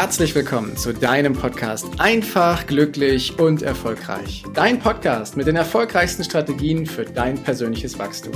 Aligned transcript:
herzlich 0.00 0.34
willkommen 0.34 0.78
zu 0.78 0.94
deinem 0.94 1.34
Podcast 1.34 1.86
Einfach, 1.98 2.66
glücklich 2.66 3.38
und 3.38 3.60
erfolgreich. 3.60 4.42
Dein 4.54 4.78
Podcast 4.78 5.36
mit 5.36 5.46
den 5.46 5.56
erfolgreichsten 5.56 6.24
Strategien 6.24 6.86
für 6.86 7.04
dein 7.04 7.36
persönliches 7.36 7.98
Wachstum. 7.98 8.32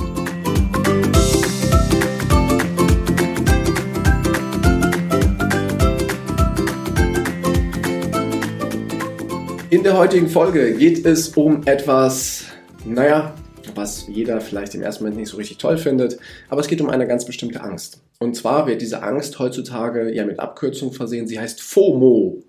In 9.70 9.82
der 9.82 9.96
heutigen 9.96 10.28
Folge 10.28 10.74
geht 10.74 11.06
es 11.06 11.30
um 11.30 11.66
etwas, 11.66 12.44
naja, 12.84 13.34
was 13.74 14.06
jeder 14.06 14.42
vielleicht 14.42 14.74
im 14.74 14.82
ersten 14.82 15.04
Moment 15.04 15.18
nicht 15.18 15.30
so 15.30 15.38
richtig 15.38 15.56
toll 15.56 15.78
findet, 15.78 16.18
aber 16.50 16.60
es 16.60 16.68
geht 16.68 16.82
um 16.82 16.90
eine 16.90 17.06
ganz 17.06 17.24
bestimmte 17.24 17.62
Angst. 17.62 18.03
Und 18.18 18.36
zwar 18.36 18.66
wird 18.66 18.80
diese 18.80 19.02
Angst 19.02 19.38
heutzutage 19.38 20.14
ja 20.14 20.24
mit 20.24 20.38
Abkürzung 20.38 20.92
versehen. 20.92 21.26
Sie 21.26 21.38
heißt 21.38 21.60
FOMO. 21.60 22.42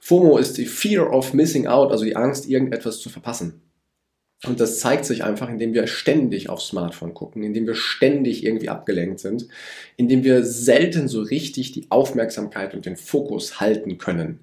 FOMO 0.00 0.36
ist 0.38 0.58
die 0.58 0.66
Fear 0.66 1.12
of 1.12 1.32
Missing 1.32 1.66
Out, 1.66 1.90
also 1.90 2.04
die 2.04 2.16
Angst, 2.16 2.48
irgendetwas 2.48 3.00
zu 3.00 3.08
verpassen. 3.08 3.62
Und 4.46 4.60
das 4.60 4.78
zeigt 4.78 5.06
sich 5.06 5.24
einfach, 5.24 5.48
indem 5.48 5.72
wir 5.72 5.86
ständig 5.86 6.50
aufs 6.50 6.68
Smartphone 6.68 7.14
gucken, 7.14 7.42
indem 7.42 7.66
wir 7.66 7.74
ständig 7.74 8.44
irgendwie 8.44 8.68
abgelenkt 8.68 9.20
sind, 9.20 9.48
indem 9.96 10.22
wir 10.24 10.44
selten 10.44 11.08
so 11.08 11.22
richtig 11.22 11.72
die 11.72 11.86
Aufmerksamkeit 11.90 12.74
und 12.74 12.84
den 12.84 12.96
Fokus 12.96 13.60
halten 13.60 13.96
können. 13.98 14.40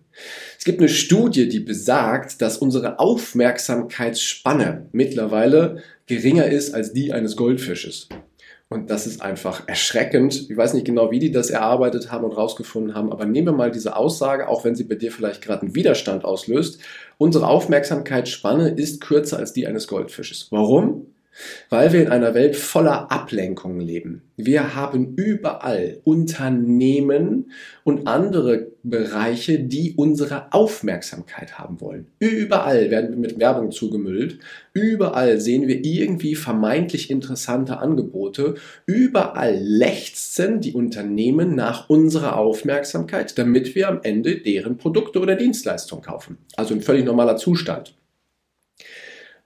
Es 0.57 0.65
gibt 0.65 0.79
eine 0.79 0.89
Studie, 0.89 1.47
die 1.47 1.59
besagt, 1.59 2.41
dass 2.41 2.57
unsere 2.57 2.99
Aufmerksamkeitsspanne 2.99 4.87
mittlerweile 4.91 5.83
geringer 6.07 6.47
ist 6.47 6.73
als 6.73 6.93
die 6.93 7.13
eines 7.13 7.35
Goldfisches. 7.35 8.09
Und 8.71 8.89
das 8.89 9.05
ist 9.05 9.21
einfach 9.21 9.67
erschreckend. 9.67 10.49
Ich 10.49 10.55
weiß 10.55 10.73
nicht 10.75 10.85
genau, 10.85 11.11
wie 11.11 11.19
die 11.19 11.29
das 11.29 11.49
erarbeitet 11.49 12.09
haben 12.09 12.23
und 12.23 12.31
rausgefunden 12.31 12.95
haben, 12.95 13.11
aber 13.11 13.25
nehmen 13.25 13.47
wir 13.47 13.51
mal 13.51 13.69
diese 13.69 13.97
Aussage, 13.97 14.47
auch 14.47 14.63
wenn 14.63 14.75
sie 14.75 14.85
bei 14.85 14.95
dir 14.95 15.11
vielleicht 15.11 15.41
gerade 15.41 15.63
einen 15.63 15.75
Widerstand 15.75 16.23
auslöst. 16.23 16.79
Unsere 17.17 17.47
Aufmerksamkeitsspanne 17.47 18.69
ist 18.69 19.01
kürzer 19.01 19.39
als 19.39 19.51
die 19.51 19.67
eines 19.67 19.89
Goldfisches. 19.89 20.47
Warum? 20.51 21.07
Weil 21.69 21.93
wir 21.93 22.01
in 22.01 22.09
einer 22.09 22.33
Welt 22.33 22.55
voller 22.55 23.11
Ablenkungen 23.11 23.81
leben. 23.81 24.21
Wir 24.37 24.75
haben 24.75 25.13
überall 25.15 25.99
Unternehmen 26.03 27.51
und 27.83 28.07
andere 28.07 28.71
Bereiche, 28.83 29.59
die 29.59 29.93
unsere 29.95 30.51
Aufmerksamkeit 30.51 31.59
haben 31.59 31.79
wollen. 31.81 32.07
Überall 32.19 32.89
werden 32.89 33.11
wir 33.11 33.17
mit 33.17 33.39
Werbung 33.39 33.71
zugemüllt. 33.71 34.39
Überall 34.73 35.39
sehen 35.39 35.67
wir 35.67 35.83
irgendwie 35.85 36.35
vermeintlich 36.35 37.11
interessante 37.11 37.77
Angebote. 37.77 38.55
Überall 38.85 39.57
lechzen 39.61 40.61
die 40.61 40.73
Unternehmen 40.73 41.55
nach 41.55 41.89
unserer 41.89 42.37
Aufmerksamkeit, 42.37 43.37
damit 43.37 43.75
wir 43.75 43.89
am 43.89 43.99
Ende 44.01 44.37
deren 44.37 44.77
Produkte 44.77 45.19
oder 45.19 45.35
Dienstleistungen 45.35 46.03
kaufen. 46.03 46.37
Also 46.55 46.73
ein 46.73 46.81
völlig 46.81 47.05
normaler 47.05 47.37
Zustand. 47.37 47.93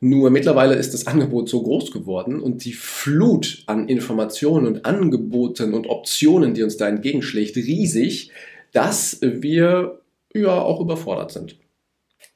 Nur 0.08 0.30
mittlerweile 0.30 0.75
ist 0.75 0.94
das 0.94 1.08
Angebot 1.08 1.50
so 1.50 1.64
groß 1.64 1.89
geworden 1.89 2.39
und 2.39 2.64
die 2.64 2.73
Flut 2.73 3.64
an 3.66 3.89
Informationen 3.89 4.67
und 4.67 4.86
Angeboten 4.86 5.73
und 5.73 5.88
Optionen, 5.88 6.53
die 6.53 6.61
uns 6.61 6.78
da 6.78 6.88
entgegenschlägt, 6.88 7.56
riesig, 7.56 8.30
dass 8.72 9.17
wir 9.20 10.02
ja 10.31 10.61
auch 10.61 10.80
überfordert 10.80 11.31
sind. 11.31 11.58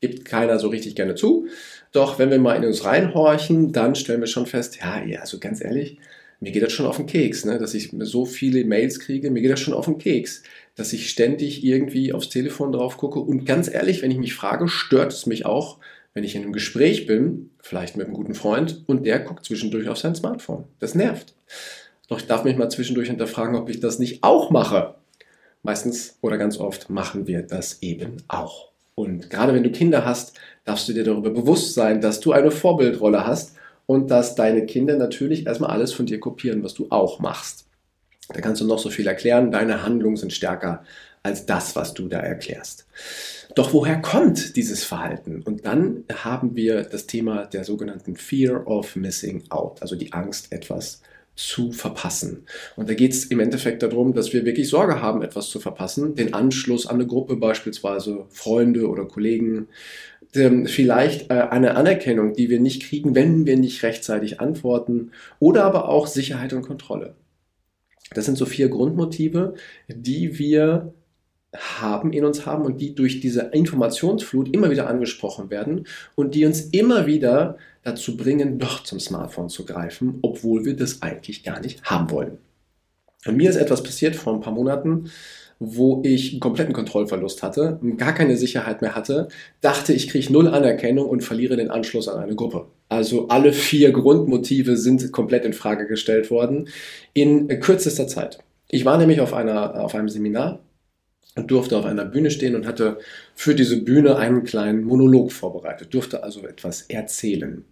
Gibt 0.02 0.26
keiner 0.26 0.58
so 0.58 0.70
richtig 0.70 0.96
gerne 0.96 1.14
zu. 1.14 1.46
Doch 1.92 2.18
wenn 2.18 2.32
wir 2.32 2.40
mal 2.40 2.56
in 2.56 2.66
uns 2.66 2.86
reinhorchen, 2.86 3.72
dann 3.72 3.94
stellen 3.94 4.22
wir 4.22 4.28
schon 4.28 4.48
fest, 4.48 4.80
ja, 4.82 5.06
ja, 5.06 5.20
also 5.20 5.38
ganz 5.38 5.64
ehrlich, 5.64 6.00
mir 6.40 6.52
geht 6.52 6.64
das 6.64 6.74
schon 6.74 6.88
auf 6.88 6.98
den 6.98 7.06
Keks, 7.06 7.46
ne? 7.46 7.60
dass 7.60 7.76
ich 7.76 7.94
so 8.00 8.26
viele 8.26 8.66
Mails 8.66 9.00
kriege, 9.00 9.30
mir 9.30 9.42
geht 9.42 9.52
das 9.52 9.60
schon 9.60 9.76
auf 9.76 9.86
den 9.86 10.00
Keks, 10.00 10.42
dass 10.74 10.92
ich 10.92 11.12
ständig 11.12 11.64
irgendwie 11.64 12.14
aufs 12.14 12.30
Telefon 12.30 12.72
drauf 12.72 12.98
gucke. 12.98 13.20
Und 13.20 13.46
ganz 13.46 13.72
ehrlich, 13.72 14.02
wenn 14.02 14.10
ich 14.10 14.18
mich 14.18 14.34
frage, 14.34 14.68
stört 14.70 15.14
es 15.14 15.28
mich 15.28 15.46
auch, 15.46 15.78
wenn 16.14 16.24
ich 16.24 16.36
in 16.36 16.44
einem 16.44 16.54
Gespräch 16.54 17.06
bin, 17.06 17.52
vielleicht 17.60 17.98
mit 17.98 18.08
einem 18.08 18.16
guten 18.16 18.36
Freund, 18.36 18.84
und 18.88 19.06
der 19.06 19.20
guckt 19.20 19.46
zwischendurch 19.46 19.90
auf 19.90 19.98
sein 19.98 20.16
Smartphone. 20.16 20.66
Das 20.80 20.96
nervt. 20.96 21.34
Doch 22.08 22.20
ich 22.20 22.28
darf 22.28 22.44
mich 22.44 22.58
mal 22.58 22.70
zwischendurch 22.70 23.10
hinterfragen, 23.10 23.56
ob 23.56 23.70
ich 23.70 23.80
das 23.80 24.00
nicht 24.00 24.24
auch 24.24 24.50
mache. 24.50 24.96
Meistens 25.62 26.18
oder 26.22 26.38
ganz 26.38 26.58
oft 26.58 26.90
machen 26.90 27.28
wir 27.28 27.44
das 27.44 27.82
eben 27.82 28.18
auch. 28.28 28.72
Und 28.96 29.30
gerade 29.30 29.54
wenn 29.54 29.64
du 29.64 29.72
Kinder 29.72 30.06
hast, 30.06 30.38
darfst 30.66 30.90
du 30.90 30.94
dir 30.94 31.04
darüber 31.04 31.30
bewusst 31.30 31.74
sein, 31.74 32.02
dass 32.02 32.20
du 32.20 32.32
eine 32.32 32.52
Vorbildrolle 32.52 33.26
hast 33.26 33.56
und 33.86 34.12
dass 34.12 34.36
deine 34.36 34.66
Kinder 34.66 34.98
natürlich 34.98 35.46
erstmal 35.46 35.70
alles 35.70 35.94
von 35.94 36.06
dir 36.06 36.20
kopieren, 36.20 36.64
was 36.64 36.74
du 36.74 36.88
auch 36.90 37.20
machst. 37.20 37.68
Da 38.34 38.42
kannst 38.42 38.62
du 38.62 38.68
noch 38.68 38.80
so 38.80 38.90
viel 38.90 39.08
erklären, 39.08 39.52
deine 39.52 39.84
Handlungen 39.84 40.18
sind 40.18 40.34
stärker 40.34 40.84
als 41.30 41.46
das, 41.46 41.76
was 41.76 41.94
du 41.94 42.08
da 42.08 42.20
erklärst. 42.20 42.88
Doch 43.56 43.74
woher 43.74 44.02
kommt 44.02 44.56
dieses 44.56 44.84
Verhalten? 44.84 45.42
Und 45.42 45.66
dann 45.66 46.04
haben 46.14 46.56
wir 46.56 46.84
das 46.84 47.08
Thema 47.08 47.46
der 47.46 47.64
sogenannten 47.64 48.16
Fear 48.16 48.68
of 48.68 48.96
Missing 48.96 49.44
Out, 49.50 49.82
also 49.82 49.96
die 49.96 50.14
Angst, 50.14 50.52
etwas 50.52 51.02
zu 51.36 51.72
verpassen. 51.72 52.46
Und 52.76 52.90
da 52.90 52.94
geht 52.94 53.14
es 53.14 53.26
im 53.26 53.40
Endeffekt 53.40 53.82
darum, 53.82 54.14
dass 54.14 54.34
wir 54.34 54.46
wirklich 54.46 54.68
Sorge 54.68 55.02
haben, 55.02 55.22
etwas 55.22 55.48
zu 55.48 55.60
verpassen, 55.60 56.16
den 56.16 56.34
Anschluss 56.34 56.86
an 56.86 56.96
eine 56.96 57.08
Gruppe 57.08 57.38
beispielsweise, 57.38 58.26
Freunde 58.30 58.90
oder 58.90 59.06
Kollegen, 59.06 59.68
vielleicht 60.32 61.32
äh, 61.32 61.36
eine 61.36 61.76
Anerkennung, 61.76 62.34
die 62.34 62.50
wir 62.50 62.60
nicht 62.60 62.84
kriegen, 62.84 63.16
wenn 63.16 63.46
wir 63.46 63.58
nicht 63.58 63.82
rechtzeitig 63.84 64.42
antworten, 64.42 65.12
oder 65.40 65.64
aber 65.64 65.88
auch 65.88 66.08
Sicherheit 66.08 66.54
und 66.54 66.62
Kontrolle. 66.62 67.16
Das 68.14 68.26
sind 68.26 68.38
so 68.38 68.46
vier 68.46 68.70
Grundmotive, 68.70 69.56
die 69.88 70.38
wir 70.38 70.94
haben, 71.56 72.14
in 72.14 72.26
uns 72.26 72.46
haben 72.46 72.66
und 72.66 72.80
die 72.80 72.94
durch 72.94 73.22
diese 73.22 73.42
Informationsflut 73.42 74.54
immer 74.54 74.70
wieder 74.70 74.88
angesprochen 74.88 75.50
werden 75.50 75.88
und 76.16 76.36
die 76.36 76.46
uns 76.46 76.62
immer 76.62 77.08
wieder 77.08 77.58
dazu 77.84 78.18
bringen, 78.18 78.60
doch 78.60 78.84
zum 78.84 79.00
Smartphone 79.00 79.50
zu 79.50 79.66
greifen, 79.66 80.20
obwohl 80.22 80.66
wir 80.66 80.76
das 80.76 81.02
eigentlich 81.02 81.44
gar 81.44 81.60
nicht 81.60 81.84
haben 81.84 82.12
wollen. 82.12 82.38
Und 83.26 83.38
mir 83.38 83.50
ist 83.50 83.56
etwas 83.56 83.84
passiert 83.84 84.16
vor 84.16 84.34
ein 84.34 84.42
paar 84.42 84.54
Monaten, 84.54 85.10
wo 85.60 86.02
ich 86.06 86.32
einen 86.32 86.40
kompletten 86.40 86.74
Kontrollverlust 86.74 87.44
hatte, 87.44 87.80
gar 87.98 88.14
keine 88.14 88.38
Sicherheit 88.38 88.82
mehr 88.82 88.96
hatte, 88.96 89.28
dachte, 89.60 89.92
ich 89.92 90.08
kriege 90.08 90.32
null 90.32 90.48
Anerkennung 90.48 91.10
und 91.10 91.22
verliere 91.22 91.58
den 91.58 91.70
Anschluss 91.70 92.08
an 92.08 92.24
eine 92.24 92.36
Gruppe. 92.36 92.68
Also 92.88 93.28
alle 93.28 93.52
vier 93.52 93.92
Grundmotive 93.92 94.78
sind 94.78 95.12
komplett 95.12 95.44
in 95.44 95.52
Frage 95.52 95.86
gestellt 95.86 96.32
worden 96.32 96.70
in 97.14 97.48
kürzester 97.60 98.08
Zeit. 98.08 98.40
Ich 98.70 98.86
war 98.86 98.98
nämlich 98.98 99.20
auf, 99.20 99.34
einer, 99.34 99.82
auf 99.84 99.96
einem 99.96 100.08
Seminar 100.08 100.60
und 101.36 101.52
durfte 101.52 101.78
auf 101.78 101.86
einer 101.86 102.06
Bühne 102.06 102.32
stehen 102.32 102.56
und 102.56 102.66
hatte 102.66 102.98
für 103.36 103.56
diese 103.56 103.82
Bühne 103.82 104.18
einen 104.18 104.44
kleinen 104.44 104.84
Monolog 104.84 105.32
vorbereitet, 105.32 105.94
durfte 105.94 106.24
also 106.24 106.46
etwas 106.46 106.82
erzählen. 106.84 107.64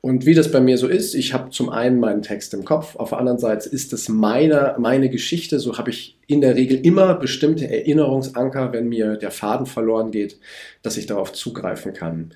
Und 0.00 0.26
wie 0.26 0.34
das 0.34 0.50
bei 0.50 0.60
mir 0.60 0.76
so 0.76 0.88
ist, 0.88 1.14
ich 1.14 1.32
habe 1.32 1.50
zum 1.50 1.70
einen 1.70 2.00
meinen 2.00 2.22
Text 2.22 2.52
im 2.52 2.64
Kopf, 2.64 2.96
auf 2.96 3.10
der 3.10 3.18
anderen 3.18 3.38
Seite 3.38 3.68
ist 3.68 3.92
es 3.92 4.08
meine, 4.08 4.74
meine 4.78 5.08
Geschichte, 5.08 5.58
so 5.58 5.78
habe 5.78 5.90
ich 5.90 6.18
in 6.26 6.40
der 6.40 6.56
Regel 6.56 6.78
immer 6.84 7.14
bestimmte 7.14 7.68
Erinnerungsanker, 7.68 8.72
wenn 8.72 8.88
mir 8.88 9.16
der 9.16 9.30
Faden 9.30 9.66
verloren 9.66 10.10
geht, 10.10 10.38
dass 10.82 10.96
ich 10.96 11.06
darauf 11.06 11.32
zugreifen 11.32 11.92
kann, 11.92 12.34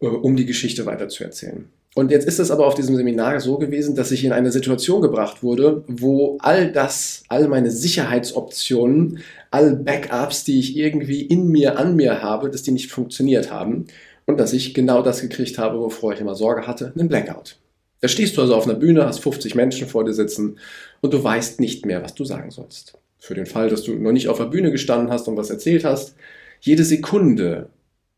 äh, 0.00 0.06
um 0.06 0.36
die 0.36 0.46
Geschichte 0.46 0.86
weiterzuerzählen. 0.86 1.66
Und 1.98 2.12
jetzt 2.12 2.28
ist 2.28 2.38
es 2.38 2.52
aber 2.52 2.64
auf 2.64 2.76
diesem 2.76 2.94
Seminar 2.94 3.40
so 3.40 3.58
gewesen, 3.58 3.96
dass 3.96 4.12
ich 4.12 4.24
in 4.24 4.30
eine 4.30 4.52
Situation 4.52 5.02
gebracht 5.02 5.42
wurde, 5.42 5.82
wo 5.88 6.38
all 6.38 6.70
das, 6.70 7.24
all 7.26 7.48
meine 7.48 7.72
Sicherheitsoptionen, 7.72 9.18
all 9.50 9.74
Backups, 9.74 10.44
die 10.44 10.60
ich 10.60 10.76
irgendwie 10.76 11.22
in 11.22 11.48
mir, 11.48 11.76
an 11.76 11.96
mir 11.96 12.22
habe, 12.22 12.50
dass 12.50 12.62
die 12.62 12.70
nicht 12.70 12.92
funktioniert 12.92 13.50
haben 13.50 13.88
und 14.26 14.38
dass 14.38 14.52
ich 14.52 14.74
genau 14.74 15.02
das 15.02 15.22
gekriegt 15.22 15.58
habe, 15.58 15.80
wovor 15.80 16.12
ich 16.12 16.20
immer 16.20 16.36
Sorge 16.36 16.68
hatte, 16.68 16.92
einen 16.96 17.08
Blackout. 17.08 17.56
Da 18.00 18.06
stehst 18.06 18.36
du 18.36 18.42
also 18.42 18.54
auf 18.54 18.68
einer 18.68 18.78
Bühne, 18.78 19.04
hast 19.04 19.18
50 19.18 19.56
Menschen 19.56 19.88
vor 19.88 20.04
dir 20.04 20.14
sitzen 20.14 20.60
und 21.00 21.12
du 21.12 21.24
weißt 21.24 21.58
nicht 21.58 21.84
mehr, 21.84 22.04
was 22.04 22.14
du 22.14 22.24
sagen 22.24 22.52
sollst. 22.52 22.96
Für 23.18 23.34
den 23.34 23.46
Fall, 23.46 23.70
dass 23.70 23.82
du 23.82 23.96
noch 23.96 24.12
nicht 24.12 24.28
auf 24.28 24.38
der 24.38 24.44
Bühne 24.44 24.70
gestanden 24.70 25.10
hast 25.10 25.26
und 25.26 25.36
was 25.36 25.50
erzählt 25.50 25.82
hast, 25.82 26.14
jede 26.60 26.84
Sekunde, 26.84 27.70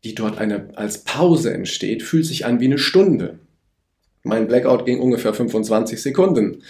die 0.03 0.13
dort 0.13 0.37
eine, 0.37 0.69
als 0.75 0.99
Pause 0.99 1.51
entsteht, 1.51 2.03
fühlt 2.03 2.27
sich 2.27 2.45
an 2.45 2.59
wie 2.59 2.65
eine 2.65 2.77
Stunde. 2.77 3.39
Mein 4.23 4.47
Blackout 4.47 4.85
ging 4.85 4.99
ungefähr 4.99 5.33
25 5.33 6.01
Sekunden. 6.01 6.63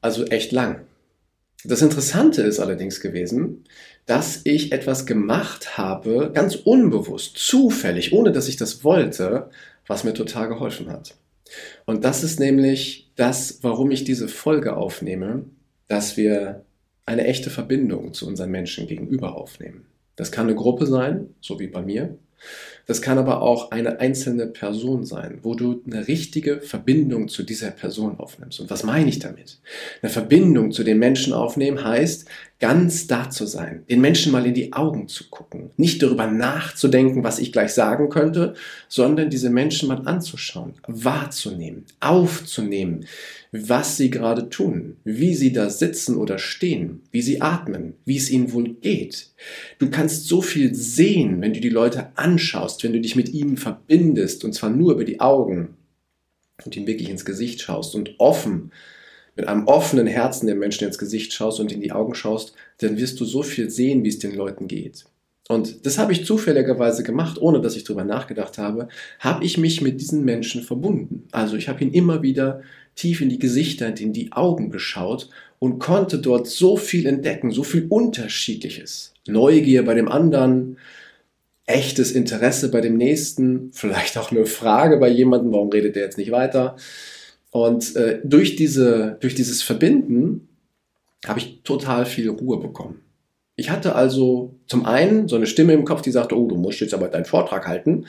Also 0.00 0.24
echt 0.26 0.52
lang. 0.52 0.82
Das 1.64 1.82
Interessante 1.82 2.42
ist 2.42 2.60
allerdings 2.60 3.00
gewesen, 3.00 3.64
dass 4.06 4.42
ich 4.44 4.70
etwas 4.72 5.06
gemacht 5.06 5.76
habe, 5.76 6.30
ganz 6.32 6.54
unbewusst, 6.54 7.36
zufällig, 7.36 8.12
ohne 8.12 8.30
dass 8.30 8.48
ich 8.48 8.56
das 8.56 8.84
wollte, 8.84 9.50
was 9.86 10.04
mir 10.04 10.14
total 10.14 10.48
geholfen 10.48 10.88
hat. 10.88 11.16
Und 11.84 12.04
das 12.04 12.22
ist 12.22 12.38
nämlich 12.38 13.10
das, 13.16 13.58
warum 13.62 13.90
ich 13.90 14.04
diese 14.04 14.28
Folge 14.28 14.76
aufnehme, 14.76 15.44
dass 15.88 16.16
wir 16.16 16.64
eine 17.06 17.26
echte 17.26 17.50
Verbindung 17.50 18.12
zu 18.14 18.26
unseren 18.26 18.50
Menschen 18.50 18.86
gegenüber 18.86 19.36
aufnehmen. 19.36 19.86
Das 20.14 20.30
kann 20.30 20.46
eine 20.46 20.54
Gruppe 20.54 20.86
sein, 20.86 21.34
so 21.40 21.58
wie 21.58 21.68
bei 21.68 21.82
mir. 21.82 22.18
Das 22.86 23.02
kann 23.02 23.18
aber 23.18 23.42
auch 23.42 23.70
eine 23.70 24.00
einzelne 24.00 24.46
Person 24.46 25.04
sein, 25.04 25.40
wo 25.42 25.54
du 25.54 25.82
eine 25.86 26.08
richtige 26.08 26.60
Verbindung 26.60 27.28
zu 27.28 27.42
dieser 27.42 27.70
Person 27.70 28.18
aufnimmst. 28.18 28.60
Und 28.60 28.70
was 28.70 28.82
meine 28.82 29.10
ich 29.10 29.18
damit? 29.18 29.58
Eine 30.00 30.10
Verbindung 30.10 30.72
zu 30.72 30.84
den 30.84 30.98
Menschen 30.98 31.34
aufnehmen 31.34 31.84
heißt, 31.84 32.26
ganz 32.60 33.06
da 33.06 33.30
zu 33.30 33.46
sein, 33.46 33.84
den 33.88 34.00
Menschen 34.00 34.32
mal 34.32 34.44
in 34.44 34.54
die 34.54 34.72
Augen 34.72 35.06
zu 35.06 35.28
gucken, 35.28 35.70
nicht 35.76 36.02
darüber 36.02 36.26
nachzudenken, 36.26 37.22
was 37.22 37.38
ich 37.38 37.52
gleich 37.52 37.72
sagen 37.72 38.08
könnte, 38.08 38.54
sondern 38.88 39.30
diese 39.30 39.50
Menschen 39.50 39.88
mal 39.88 40.02
anzuschauen, 40.06 40.74
wahrzunehmen, 40.88 41.84
aufzunehmen, 42.00 43.06
was 43.52 43.96
sie 43.96 44.10
gerade 44.10 44.48
tun, 44.48 44.96
wie 45.04 45.34
sie 45.34 45.52
da 45.52 45.70
sitzen 45.70 46.16
oder 46.16 46.38
stehen, 46.38 47.02
wie 47.12 47.22
sie 47.22 47.40
atmen, 47.40 47.94
wie 48.04 48.16
es 48.16 48.30
ihnen 48.30 48.52
wohl 48.52 48.74
geht. 48.74 49.30
Du 49.78 49.88
kannst 49.88 50.26
so 50.26 50.42
viel 50.42 50.74
sehen, 50.74 51.40
wenn 51.40 51.54
du 51.54 51.60
die 51.60 51.68
Leute 51.68 52.08
anschaust, 52.16 52.27
wenn 52.36 52.92
du 52.92 53.00
dich 53.00 53.16
mit 53.16 53.30
ihnen 53.30 53.56
verbindest, 53.56 54.44
und 54.44 54.52
zwar 54.52 54.70
nur 54.70 54.92
über 54.92 55.04
die 55.04 55.20
Augen 55.20 55.76
und 56.64 56.76
ihnen 56.76 56.86
wirklich 56.86 57.08
ins 57.08 57.24
Gesicht 57.24 57.62
schaust 57.62 57.94
und 57.94 58.14
offen 58.18 58.72
mit 59.36 59.46
einem 59.46 59.68
offenen 59.68 60.08
Herzen 60.08 60.48
den 60.48 60.58
Menschen 60.58 60.86
ins 60.86 60.98
Gesicht 60.98 61.32
schaust 61.32 61.60
und 61.60 61.70
in 61.70 61.80
die 61.80 61.92
Augen 61.92 62.14
schaust, 62.14 62.54
dann 62.78 62.98
wirst 62.98 63.20
du 63.20 63.24
so 63.24 63.42
viel 63.42 63.70
sehen, 63.70 64.02
wie 64.02 64.08
es 64.08 64.18
den 64.18 64.34
Leuten 64.34 64.66
geht. 64.66 65.04
Und 65.48 65.86
das 65.86 65.96
habe 65.96 66.12
ich 66.12 66.26
zufälligerweise 66.26 67.02
gemacht, 67.02 67.40
ohne 67.40 67.60
dass 67.60 67.76
ich 67.76 67.84
darüber 67.84 68.04
nachgedacht 68.04 68.58
habe, 68.58 68.88
habe 69.18 69.44
ich 69.44 69.56
mich 69.56 69.80
mit 69.80 70.00
diesen 70.00 70.24
Menschen 70.24 70.62
verbunden. 70.62 71.26
Also 71.30 71.56
ich 71.56 71.68
habe 71.68 71.82
ihn 71.82 71.92
immer 71.92 72.22
wieder 72.22 72.60
tief 72.96 73.20
in 73.20 73.30
die 73.30 73.38
Gesichter, 73.38 73.96
in 73.96 74.12
die 74.12 74.32
Augen 74.32 74.70
geschaut 74.70 75.30
und 75.58 75.78
konnte 75.78 76.18
dort 76.18 76.48
so 76.48 76.76
viel 76.76 77.06
entdecken, 77.06 77.50
so 77.50 77.62
viel 77.62 77.86
Unterschiedliches. 77.88 79.14
Neugier 79.26 79.84
bei 79.84 79.94
dem 79.94 80.08
anderen, 80.08 80.76
echtes 81.68 82.12
Interesse 82.12 82.70
bei 82.70 82.80
dem 82.80 82.96
Nächsten, 82.96 83.70
vielleicht 83.72 84.16
auch 84.16 84.30
eine 84.30 84.46
Frage 84.46 84.96
bei 84.96 85.08
jemandem, 85.08 85.52
warum 85.52 85.68
redet 85.68 85.96
der 85.96 86.04
jetzt 86.04 86.18
nicht 86.18 86.30
weiter? 86.30 86.76
Und 87.50 87.94
äh, 87.96 88.20
durch, 88.24 88.56
diese, 88.56 89.18
durch 89.20 89.34
dieses 89.34 89.62
Verbinden 89.62 90.48
habe 91.26 91.40
ich 91.40 91.62
total 91.62 92.06
viel 92.06 92.30
Ruhe 92.30 92.58
bekommen. 92.58 93.02
Ich 93.56 93.70
hatte 93.70 93.94
also 93.94 94.54
zum 94.66 94.86
einen 94.86 95.28
so 95.28 95.36
eine 95.36 95.46
Stimme 95.46 95.72
im 95.72 95.84
Kopf, 95.84 96.02
die 96.02 96.10
sagte, 96.10 96.38
oh, 96.38 96.46
du 96.46 96.56
musst 96.56 96.80
jetzt 96.80 96.94
aber 96.94 97.08
deinen 97.08 97.24
Vortrag 97.24 97.66
halten, 97.66 98.06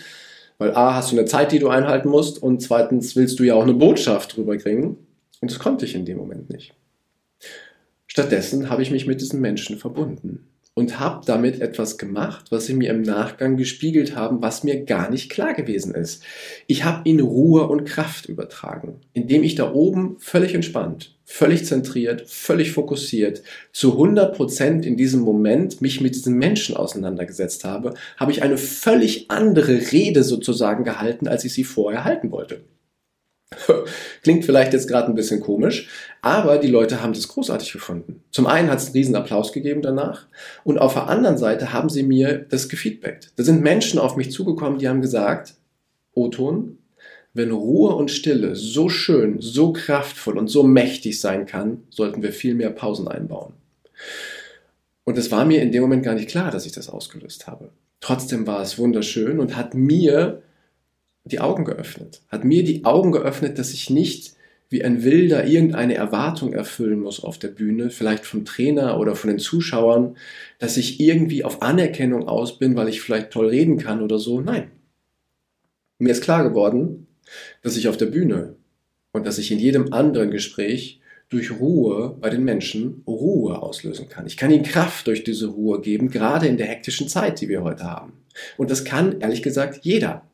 weil 0.57 0.75
A, 0.75 0.95
hast 0.95 1.11
du 1.11 1.17
eine 1.17 1.25
Zeit, 1.25 1.51
die 1.51 1.59
du 1.59 1.69
einhalten 1.69 2.09
musst 2.09 2.41
und 2.41 2.61
zweitens 2.61 3.15
willst 3.15 3.39
du 3.39 3.43
ja 3.43 3.55
auch 3.55 3.63
eine 3.63 3.73
Botschaft 3.73 4.37
rüberbringen. 4.37 4.97
Und 5.41 5.51
das 5.51 5.59
konnte 5.59 5.85
ich 5.85 5.95
in 5.95 6.05
dem 6.05 6.17
Moment 6.17 6.49
nicht. 6.49 6.73
Stattdessen 8.07 8.69
habe 8.69 8.83
ich 8.83 8.91
mich 8.91 9.07
mit 9.07 9.21
diesen 9.21 9.41
Menschen 9.41 9.77
verbunden 9.77 10.49
und 10.79 10.97
habe 10.97 11.25
damit 11.25 11.59
etwas 11.59 11.97
gemacht, 11.97 12.45
was 12.51 12.65
sie 12.65 12.73
mir 12.73 12.91
im 12.91 13.01
Nachgang 13.01 13.57
gespiegelt 13.57 14.15
haben, 14.15 14.41
was 14.41 14.63
mir 14.63 14.85
gar 14.85 15.11
nicht 15.11 15.29
klar 15.29 15.53
gewesen 15.53 15.93
ist. 15.93 16.23
Ich 16.67 16.85
habe 16.85 17.01
ihnen 17.03 17.19
Ruhe 17.19 17.67
und 17.67 17.83
Kraft 17.83 18.27
übertragen, 18.27 19.01
indem 19.11 19.43
ich 19.43 19.55
da 19.55 19.73
oben 19.73 20.15
völlig 20.19 20.55
entspannt, 20.55 21.17
völlig 21.25 21.65
zentriert, 21.65 22.29
völlig 22.29 22.71
fokussiert, 22.71 23.43
zu 23.73 23.91
100 23.91 24.33
Prozent 24.33 24.85
in 24.85 24.95
diesem 24.95 25.19
Moment 25.19 25.81
mich 25.81 25.99
mit 25.99 26.15
diesen 26.15 26.37
Menschen 26.37 26.77
auseinandergesetzt 26.77 27.65
habe, 27.65 27.95
habe 28.15 28.31
ich 28.31 28.41
eine 28.41 28.57
völlig 28.57 29.29
andere 29.29 29.91
Rede 29.91 30.23
sozusagen 30.23 30.85
gehalten, 30.85 31.27
als 31.27 31.43
ich 31.43 31.53
sie 31.53 31.65
vorher 31.65 32.05
halten 32.05 32.31
wollte. 32.31 32.61
Klingt 34.23 34.45
vielleicht 34.45 34.73
jetzt 34.73 34.87
gerade 34.87 35.07
ein 35.07 35.15
bisschen 35.15 35.41
komisch, 35.41 35.89
aber 36.21 36.57
die 36.57 36.67
Leute 36.67 37.01
haben 37.01 37.13
das 37.13 37.27
großartig 37.27 37.71
gefunden. 37.71 38.23
Zum 38.31 38.45
einen 38.47 38.69
hat 38.69 38.79
es 38.79 38.87
einen 38.87 38.93
riesen 38.93 39.15
Applaus 39.15 39.51
gegeben 39.51 39.81
danach 39.81 40.27
und 40.63 40.77
auf 40.77 40.93
der 40.93 41.07
anderen 41.07 41.37
Seite 41.37 41.73
haben 41.73 41.89
sie 41.89 42.03
mir 42.03 42.37
das 42.37 42.69
gefeedbackt. 42.69 43.31
Da 43.35 43.43
sind 43.43 43.61
Menschen 43.61 43.99
auf 43.99 44.15
mich 44.15 44.31
zugekommen, 44.31 44.79
die 44.79 44.87
haben 44.87 45.01
gesagt, 45.01 45.55
Oton, 46.13 46.77
wenn 47.33 47.51
Ruhe 47.51 47.95
und 47.95 48.11
Stille 48.11 48.55
so 48.55 48.89
schön, 48.89 49.39
so 49.39 49.73
kraftvoll 49.73 50.37
und 50.37 50.47
so 50.47 50.63
mächtig 50.63 51.19
sein 51.19 51.45
kann, 51.45 51.83
sollten 51.89 52.21
wir 52.21 52.33
viel 52.33 52.55
mehr 52.55 52.71
Pausen 52.71 53.07
einbauen. 53.07 53.53
Und 55.05 55.17
es 55.17 55.31
war 55.31 55.45
mir 55.45 55.61
in 55.61 55.71
dem 55.71 55.81
Moment 55.81 56.03
gar 56.03 56.15
nicht 56.15 56.29
klar, 56.29 56.51
dass 56.51 56.65
ich 56.65 56.71
das 56.71 56.89
ausgelöst 56.89 57.47
habe. 57.47 57.69
Trotzdem 58.01 58.47
war 58.47 58.61
es 58.61 58.77
wunderschön 58.77 59.39
und 59.39 59.55
hat 59.55 59.73
mir 59.73 60.41
die 61.31 61.39
Augen 61.39 61.65
geöffnet. 61.65 62.21
Hat 62.29 62.43
mir 62.43 62.63
die 62.63 62.85
Augen 62.85 63.11
geöffnet, 63.11 63.57
dass 63.59 63.73
ich 63.73 63.89
nicht 63.89 64.33
wie 64.69 64.83
ein 64.83 65.03
Wilder 65.03 65.45
irgendeine 65.45 65.95
Erwartung 65.95 66.53
erfüllen 66.53 66.99
muss 66.99 67.23
auf 67.23 67.39
der 67.39 67.47
Bühne, 67.47 67.89
vielleicht 67.89 68.25
vom 68.25 68.45
Trainer 68.45 68.99
oder 68.99 69.15
von 69.15 69.29
den 69.29 69.39
Zuschauern, 69.39 70.15
dass 70.59 70.77
ich 70.77 70.99
irgendwie 70.99 71.43
auf 71.43 71.63
Anerkennung 71.63 72.27
aus 72.27 72.59
bin, 72.59 72.75
weil 72.75 72.87
ich 72.87 73.01
vielleicht 73.01 73.31
toll 73.31 73.47
reden 73.47 73.77
kann 73.77 74.01
oder 74.01 74.19
so. 74.19 74.41
Nein. 74.41 74.69
Mir 75.97 76.11
ist 76.11 76.23
klar 76.23 76.47
geworden, 76.47 77.07
dass 77.63 77.77
ich 77.77 77.87
auf 77.87 77.97
der 77.97 78.05
Bühne 78.05 78.55
und 79.11 79.25
dass 79.25 79.39
ich 79.39 79.51
in 79.51 79.59
jedem 79.59 79.91
anderen 79.91 80.29
Gespräch 80.29 81.01
durch 81.29 81.51
Ruhe 81.51 82.17
bei 82.19 82.29
den 82.29 82.43
Menschen 82.43 83.03
Ruhe 83.07 83.61
auslösen 83.61 84.07
kann. 84.09 84.25
Ich 84.25 84.37
kann 84.37 84.51
ihnen 84.51 84.63
Kraft 84.63 85.07
durch 85.07 85.23
diese 85.23 85.47
Ruhe 85.47 85.81
geben, 85.81 86.09
gerade 86.09 86.47
in 86.47 86.57
der 86.57 86.67
hektischen 86.67 87.07
Zeit, 87.07 87.41
die 87.41 87.49
wir 87.49 87.63
heute 87.63 87.83
haben. 87.83 88.13
Und 88.57 88.71
das 88.71 88.83
kann, 88.83 89.19
ehrlich 89.21 89.43
gesagt, 89.43 89.79
jeder. 89.83 90.28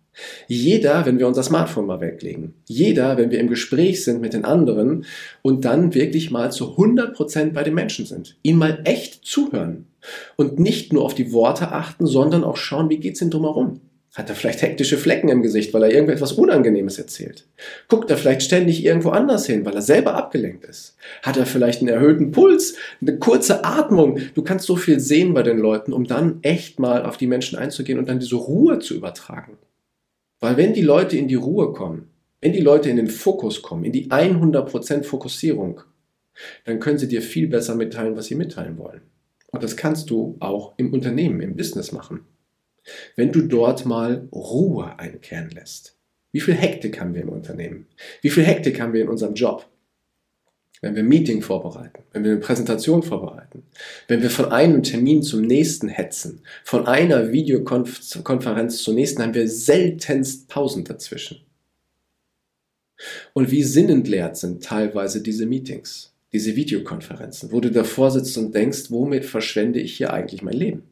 Jeder, 0.48 1.06
wenn 1.06 1.20
wir 1.20 1.28
unser 1.28 1.44
Smartphone 1.44 1.86
mal 1.86 2.02
weglegen. 2.02 2.54
Jeder, 2.68 3.18
wenn 3.18 3.32
wir 3.32 3.40
im 3.40 3.50
Gespräch 3.50 4.04
sind 4.04 4.22
mit 4.22 4.34
den 4.34 4.46
anderen 4.46 5.06
und 5.42 5.66
dann 5.66 5.94
wirklich 5.94 6.32
mal 6.32 6.52
zu 6.52 6.72
100 6.72 7.14
Prozent 7.14 7.54
bei 7.54 7.64
den 7.64 7.74
Menschen 7.74 8.06
sind. 8.06 8.38
Ihnen 8.42 8.60
mal 8.60 8.80
echt 8.84 9.26
zuhören. 9.26 9.88
Und 10.36 10.60
nicht 10.60 10.94
nur 10.94 11.04
auf 11.04 11.16
die 11.16 11.32
Worte 11.32 11.72
achten, 11.72 12.06
sondern 12.06 12.44
auch 12.44 12.58
schauen, 12.58 12.90
wie 12.90 13.00
geht's 13.00 13.22
ihm 13.22 13.32
drumherum. 13.32 13.82
Hat 14.16 14.30
er 14.30 14.36
vielleicht 14.36 14.62
hektische 14.62 14.98
Flecken 14.98 15.28
im 15.28 15.42
Gesicht, 15.42 15.74
weil 15.74 15.84
er 15.84 15.92
irgendetwas 15.92 16.32
Unangenehmes 16.32 16.98
erzählt? 16.98 17.46
Guckt 17.90 18.10
er 18.10 18.16
vielleicht 18.16 18.44
ständig 18.44 18.86
irgendwo 18.86 19.10
anders 19.10 19.46
hin, 19.46 19.66
weil 19.66 19.74
er 19.74 19.82
selber 19.82 20.14
abgelenkt 20.14 20.64
ist? 20.64 20.96
Hat 21.22 21.36
er 21.36 21.46
vielleicht 21.46 21.82
einen 21.82 21.90
erhöhten 21.90 22.32
Puls, 22.32 22.76
eine 23.02 23.20
kurze 23.20 23.66
Atmung? 23.66 24.20
Du 24.34 24.42
kannst 24.42 24.68
so 24.68 24.78
viel 24.78 25.02
sehen 25.02 25.34
bei 25.34 25.44
den 25.44 25.58
Leuten, 25.58 25.92
um 25.92 26.06
dann 26.06 26.40
echt 26.44 26.80
mal 26.80 27.04
auf 27.04 27.18
die 27.18 27.28
Menschen 27.28 27.60
einzugehen 27.60 28.00
und 28.00 28.08
dann 28.08 28.20
diese 28.20 28.38
Ruhe 28.38 28.80
zu 28.80 28.96
übertragen. 28.96 29.58
Weil 30.40 30.58
wenn 30.58 30.74
die 30.74 30.82
Leute 30.82 31.18
in 31.18 31.28
die 31.28 31.36
Ruhe 31.36 31.74
kommen, 31.74 32.10
wenn 32.42 32.54
die 32.54 32.62
Leute 32.62 32.90
in 32.90 32.98
den 32.98 33.08
Fokus 33.08 33.62
kommen, 33.62 33.86
in 33.86 33.92
die 33.92 34.10
100% 34.10 35.04
Fokussierung, 35.04 35.82
dann 36.66 36.80
können 36.80 36.98
sie 36.98 37.08
dir 37.08 37.22
viel 37.22 37.48
besser 37.48 37.76
mitteilen, 37.76 38.16
was 38.16 38.28
sie 38.28 38.36
mitteilen 38.36 38.78
wollen. 38.78 39.02
Und 39.48 39.64
das 39.64 39.78
kannst 39.78 40.10
du 40.10 40.36
auch 40.40 40.74
im 40.78 40.94
Unternehmen, 40.94 41.40
im 41.40 41.56
Business 41.56 41.92
machen. 41.92 42.26
Wenn 43.16 43.32
du 43.32 43.42
dort 43.42 43.86
mal 43.86 44.28
Ruhe 44.32 45.00
einkehren 45.00 45.50
lässt. 45.50 45.98
Wie 46.32 46.42
viel 46.42 46.54
Hektik 46.54 47.00
haben 47.00 47.14
wir 47.14 47.22
im 47.22 47.30
Unternehmen? 47.30 47.88
Wie 48.22 48.30
viel 48.30 48.44
Hektik 48.44 48.82
haben 48.82 48.94
wir 48.94 49.02
in 49.02 49.10
unserem 49.10 49.34
Job? 49.34 49.66
Wenn 50.86 50.94
wir 50.94 51.02
ein 51.02 51.10
Meeting 51.10 51.42
vorbereiten, 51.42 52.04
wenn 52.14 52.24
wir 52.24 52.34
eine 52.34 52.40
Präsentation 52.40 53.02
vorbereiten, 53.02 53.64
wenn 54.08 54.22
wir 54.22 54.30
von 54.30 54.52
einem 54.52 54.84
Termin 54.84 55.24
zum 55.24 55.42
nächsten 55.42 55.88
hetzen, 55.88 56.44
von 56.64 56.86
einer 56.86 57.32
Videokonferenz 57.32 58.84
zur 58.84 58.94
nächsten, 58.94 59.24
haben 59.24 59.34
wir 59.34 59.50
seltenst 59.50 60.48
Pausen 60.48 60.84
dazwischen. 60.84 61.40
Und 63.34 63.50
wie 63.50 63.64
sinnentleert 63.64 64.38
sind 64.38 64.64
teilweise 64.64 65.24
diese 65.24 65.48
Meetings, 65.48 66.14
diese 66.32 66.56
Videokonferenzen, 66.56 67.52
wo 67.52 67.62
du 67.62 67.72
davor 67.72 68.12
sitzt 68.12 68.38
und 68.38 68.54
denkst, 68.54 68.92
womit 68.92 69.26
verschwende 69.26 69.80
ich 69.80 69.98
hier 69.98 70.14
eigentlich 70.14 70.44
mein 70.44 70.54
Leben? 70.54 70.84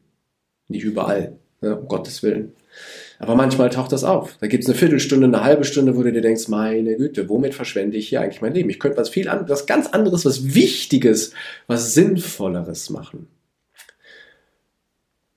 Nicht 0.66 0.82
überall, 0.82 1.38
ne, 1.60 1.78
um 1.78 1.86
Gottes 1.86 2.24
Willen. 2.24 2.52
Aber 3.24 3.36
manchmal 3.36 3.70
taucht 3.70 3.90
das 3.90 4.04
auf. 4.04 4.36
Da 4.38 4.48
gibt 4.48 4.64
es 4.64 4.68
eine 4.68 4.78
Viertelstunde, 4.78 5.26
eine 5.26 5.42
halbe 5.42 5.64
Stunde, 5.64 5.96
wo 5.96 6.02
du 6.02 6.12
dir 6.12 6.20
denkst, 6.20 6.48
meine 6.48 6.94
Güte, 6.94 7.26
womit 7.30 7.54
verschwende 7.54 7.96
ich 7.96 8.10
hier 8.10 8.20
eigentlich 8.20 8.42
mein 8.42 8.52
Leben? 8.52 8.68
Ich 8.68 8.78
könnte 8.78 8.98
was 8.98 9.08
viel 9.08 9.30
anderes, 9.30 9.48
was 9.50 9.66
ganz 9.66 9.86
anderes, 9.86 10.26
was 10.26 10.54
Wichtiges, 10.54 11.32
was 11.66 11.94
Sinnvolleres 11.94 12.90
machen. 12.90 13.28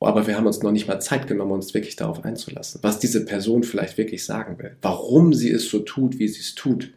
Aber 0.02 0.28
wir 0.28 0.36
haben 0.36 0.48
uns 0.48 0.62
noch 0.62 0.74
nicht 0.74 0.86
mal 0.86 1.00
Zeit 1.00 1.28
genommen, 1.28 1.54
uns 1.54 1.74
wirklich 1.74 1.96
darauf 1.96 2.26
einzulassen, 2.26 2.82
was 2.84 3.00
diese 3.00 3.24
Person 3.24 3.64
vielleicht 3.64 3.98
wirklich 3.98 4.26
sagen 4.26 4.60
will, 4.60 4.76
warum 4.82 5.34
sie 5.34 5.50
es 5.50 5.70
so 5.70 5.80
tut, 5.80 6.20
wie 6.20 6.28
sie 6.28 6.42
es 6.42 6.56
tut, 6.56 6.92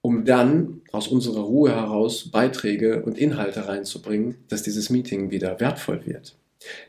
um 0.00 0.24
dann 0.24 0.82
aus 0.92 1.08
unserer 1.08 1.40
Ruhe 1.40 1.72
heraus 1.72 2.30
Beiträge 2.30 3.02
und 3.02 3.18
Inhalte 3.18 3.66
reinzubringen, 3.66 4.36
dass 4.48 4.62
dieses 4.62 4.90
Meeting 4.90 5.32
wieder 5.32 5.58
wertvoll 5.58 6.06
wird, 6.06 6.36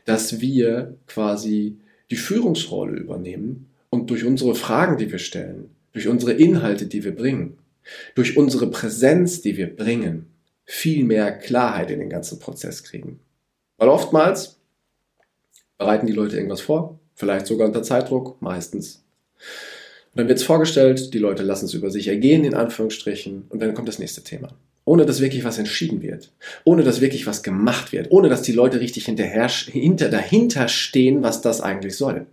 dass 0.04 0.40
wir 0.40 0.96
quasi 1.08 1.76
die 2.10 2.16
Führungsrolle 2.16 2.96
übernehmen 2.96 3.68
und 3.90 4.10
durch 4.10 4.24
unsere 4.24 4.54
Fragen, 4.54 4.96
die 4.98 5.10
wir 5.10 5.18
stellen, 5.18 5.70
durch 5.92 6.08
unsere 6.08 6.32
Inhalte, 6.32 6.86
die 6.86 7.04
wir 7.04 7.14
bringen, 7.14 7.58
durch 8.14 8.36
unsere 8.36 8.70
Präsenz, 8.70 9.40
die 9.40 9.56
wir 9.56 9.74
bringen, 9.74 10.26
viel 10.64 11.04
mehr 11.04 11.32
Klarheit 11.32 11.90
in 11.90 12.00
den 12.00 12.10
ganzen 12.10 12.38
Prozess 12.38 12.84
kriegen. 12.84 13.20
Weil 13.78 13.88
oftmals 13.88 14.58
bereiten 15.78 16.06
die 16.06 16.12
Leute 16.12 16.36
irgendwas 16.36 16.60
vor, 16.60 16.98
vielleicht 17.14 17.46
sogar 17.46 17.66
unter 17.66 17.82
Zeitdruck, 17.82 18.40
meistens. 18.42 19.04
Und 20.12 20.20
dann 20.20 20.28
wird 20.28 20.38
es 20.38 20.44
vorgestellt, 20.44 21.14
die 21.14 21.18
Leute 21.18 21.42
lassen 21.42 21.66
es 21.66 21.74
über 21.74 21.90
sich 21.90 22.08
ergehen, 22.08 22.44
in 22.44 22.54
Anführungsstrichen, 22.54 23.44
und 23.48 23.60
dann 23.60 23.74
kommt 23.74 23.88
das 23.88 23.98
nächste 23.98 24.22
Thema 24.22 24.54
ohne 24.88 25.06
dass 25.06 25.20
wirklich 25.20 25.44
was 25.44 25.58
entschieden 25.58 26.02
wird, 26.02 26.32
ohne 26.64 26.82
dass 26.82 27.00
wirklich 27.00 27.26
was 27.26 27.42
gemacht 27.42 27.92
wird, 27.92 28.10
ohne 28.10 28.28
dass 28.28 28.42
die 28.42 28.52
Leute 28.52 28.80
richtig 28.80 29.04
hinterher, 29.04 29.48
hinter, 29.48 30.08
dahinter 30.08 30.68
stehen, 30.68 31.22
was 31.22 31.42
das 31.42 31.60
eigentlich 31.60 31.96
soll. 31.96 32.26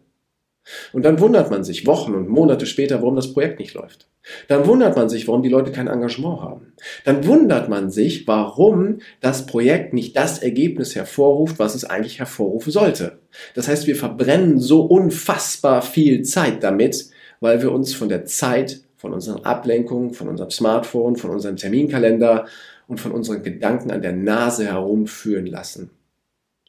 Und 0.93 1.03
dann 1.03 1.19
wundert 1.19 1.51
man 1.51 1.63
sich 1.63 1.85
Wochen 1.85 2.15
und 2.15 2.27
Monate 2.29 2.65
später, 2.65 3.01
warum 3.01 3.15
das 3.15 3.33
Projekt 3.33 3.59
nicht 3.59 3.74
läuft. 3.75 4.07
Dann 4.47 4.65
wundert 4.65 4.95
man 4.95 5.09
sich, 5.09 5.27
warum 5.27 5.43
die 5.43 5.50
Leute 5.50 5.71
kein 5.71 5.88
Engagement 5.88 6.41
haben. 6.41 6.74
Dann 7.03 7.27
wundert 7.27 7.69
man 7.69 7.91
sich, 7.91 8.27
warum 8.27 9.00
das 9.21 9.45
Projekt 9.45 9.93
nicht 9.93 10.15
das 10.15 10.39
Ergebnis 10.39 10.95
hervorruft, 10.95 11.59
was 11.59 11.75
es 11.75 11.85
eigentlich 11.85 12.17
hervorrufen 12.17 12.71
sollte. 12.71 13.19
Das 13.53 13.67
heißt, 13.67 13.85
wir 13.85 13.95
verbrennen 13.95 14.59
so 14.59 14.81
unfassbar 14.81 15.83
viel 15.83 16.24
Zeit 16.24 16.63
damit, 16.63 17.09
weil 17.39 17.62
wir 17.62 17.71
uns 17.71 17.93
von 17.93 18.09
der 18.09 18.25
Zeit, 18.25 18.85
von 19.05 19.13
unseren 19.13 19.45
Ablenkungen, 19.45 20.15
von 20.15 20.29
unserem 20.29 20.50
Smartphone, 20.50 21.15
von 21.15 21.29
unserem 21.29 21.57
Terminkalender 21.57 22.47
und 22.88 23.00
von 23.00 23.12
unseren 23.12 23.43
Gedanken 23.43 23.91
an 23.91 24.01
der 24.01 24.13
Nase 24.13 24.65
herumführen 24.65 25.45
lassen. 25.45 25.91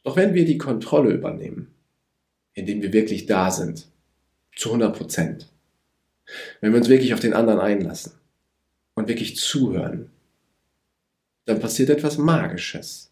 Doch 0.03 0.15
wenn 0.17 0.35
wir 0.35 0.45
die 0.45 0.59
Kontrolle 0.59 1.09
übernehmen, 1.09 1.73
indem 2.53 2.83
wir 2.83 2.93
wirklich 2.93 3.25
da 3.25 3.49
sind, 3.49 3.87
zu 4.55 4.69
100 4.69 4.95
Prozent, 4.95 5.51
wenn 6.61 6.73
wir 6.73 6.77
uns 6.77 6.89
wirklich 6.89 7.15
auf 7.15 7.21
den 7.21 7.33
anderen 7.33 7.59
einlassen 7.59 8.13
und 8.93 9.07
wirklich 9.07 9.35
zuhören, 9.35 10.11
dann 11.45 11.59
passiert 11.59 11.89
etwas 11.89 12.19
Magisches. 12.19 13.06